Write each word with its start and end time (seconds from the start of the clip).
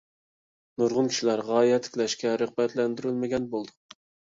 نۇرغۇن 0.81 1.09
كىشىلەر 1.11 1.43
غايە 1.51 1.77
تىكلەشكە 1.89 2.33
رىغبەتلەندۈرۈلمىگەن 2.45 3.49
بولىدۇ. 3.55 3.99